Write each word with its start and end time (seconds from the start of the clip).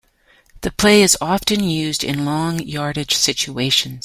The 0.61 0.71
play 0.71 1.03
is 1.03 1.15
often 1.21 1.63
used 1.63 2.03
in 2.03 2.25
long 2.25 2.59
yardage 2.59 3.13
situations. 3.13 3.99